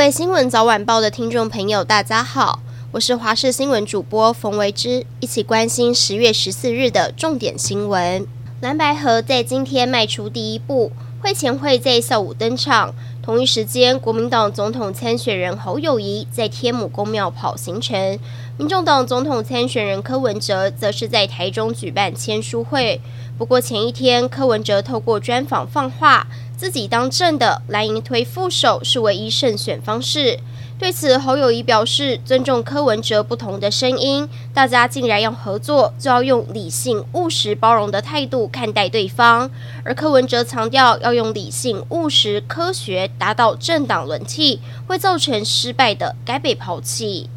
[0.00, 2.60] 各位新闻早晚报的听众朋友，大家好，
[2.92, 8.26] 我是华视新闻主播冯维之，一起关心十月十四日的重点新闻。
[8.62, 10.90] 蓝白河在今天迈出第一步，
[11.20, 12.94] 会前会在下午登场。
[13.22, 18.18] 同一时间，国民党总统参选人侯友谊在天母宫庙跑行程，
[18.56, 22.98] 民众党总统参选人柯文哲则是在台中举办签书会。
[23.36, 30.38] 不过前一天，柯文哲透过专访放话，自己当政的蓝营推副手是唯一胜选方式。
[30.80, 39.50] 对此，侯友宜表示尊重柯文哲不同的声音，大家既然要合作，就要用理性、务实、包容的态度看待对方。
[39.84, 47.28] 而柯文哲强调要用理性、务实、科学达到政党轮替，会造成失败的该被抛弃。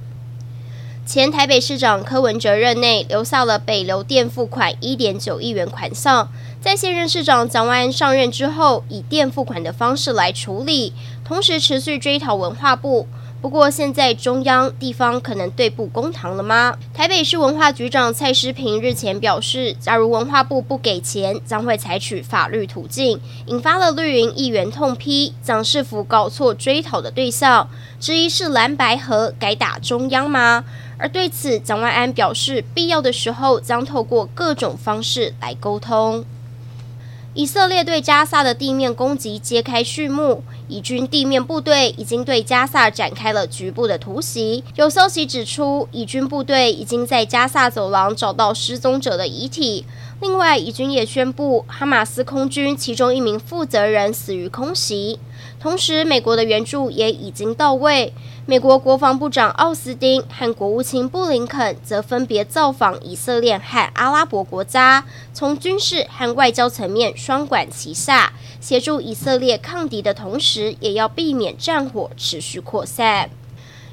[1.05, 6.29] 前台北市长柯文哲任内留下了北流垫付款一点九亿元款项，
[6.61, 10.93] 在现任市长蒋万安上任之后，以垫付款的方式来处理，
[11.25, 13.09] 同时持续追讨文化部。
[13.43, 16.77] 不过，现在中央地方可能对簿公堂了吗？
[16.93, 27.67] 台北市文化局长蔡诗平日前表示，假如文化部不给钱，将会采取法律途径，引发了绿营议员痛批，蒋市府搞错追讨的对象，
[27.99, 30.63] 质疑是蓝白合改打中央吗？
[30.97, 36.23] 而对此，蒋万安表示，必要的时候将透过各种方式来沟通。
[37.35, 44.63] 以色列对加萨的地面攻击揭开序幕，以军地面部队已经对加萨展开了局部的突袭。
[44.75, 49.83] 有消息指出，以军部队已经在加萨走廊找到失踪者的遗体。
[50.23, 55.19] 另外，以军也宣布，哈马斯空军其中一名负责人死于空袭。
[55.59, 58.13] 同时，美国的援助也已经到位。
[58.45, 73.29] 美国国防部长奥斯汀和国务卿布林肯则分别造访以色列和阿拉伯国家，从军事和外交层面双管齐下，协助以色列抗敌的同时，也要避免战火持续扩散。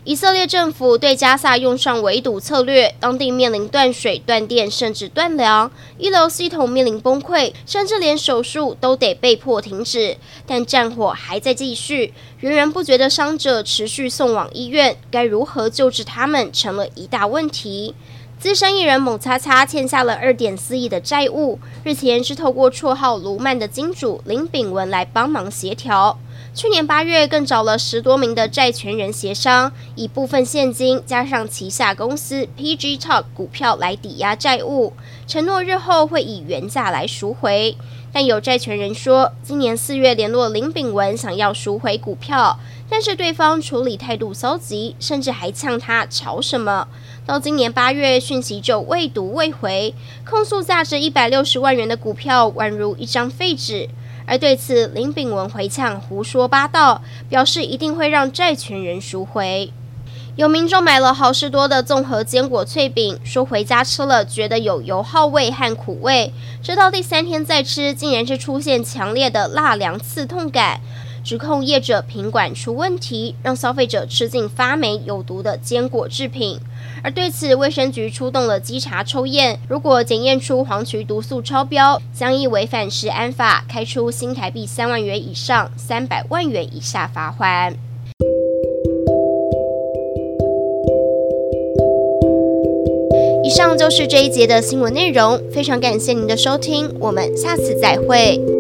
[0.05, 10.17] 以色列政府对加萨用上围堵策略，当地面临断水、断电，甚至断粮，医疗系统面临崩溃，甚至连手术都得被迫停止。
[10.47, 17.95] 但战火还在继续，源源不绝的伤者持续送往医院，该如何救治他们成了一大问题。
[18.39, 26.19] 资深艺人猛擦擦欠下了二点四亿的债务，日前是透过绰号卢曼的金主林炳文来帮忙协调。
[26.53, 34.93] 去年八月，更找了十多名的债权人协商，以部分现金加上旗下公司 PG Talk 股票来抵押债务，
[35.29, 37.77] 承诺日后会以原价来赎回。
[38.13, 42.59] 但有债权人说，今年四月联络林炳文，想要赎回股票，
[42.89, 46.89] 但是对方处理态度消极，甚至还呛他吵什么。
[47.25, 49.95] 到今年八月，讯息就未读未回，
[50.29, 53.89] 控诉价值一百六十万元的股票宛如一张废纸。
[54.27, 59.73] 而对此，林炳文回呛胡说八道，表示一定会让债权人赎回。
[60.37, 66.33] 有民众买了好事多的综合坚果脆饼，说回家吃了觉得有油耗味和苦味，
[66.63, 70.81] 直到第三天再吃，竟然是出现强烈的辣凉刺痛感。
[71.23, 76.59] 指控业者品管出问题，让消费者吃进发霉有毒的坚果制品。
[77.03, 87.75] 而对此，卫生局出动了稽查抽验，如果检验出黄曲毒素超标，将依违反食安法，开出新台币三万元以上三百万元以下罚锾。
[93.43, 98.60] 以上就是这一节的新闻内容，非常感谢您的收听，我们下次再会。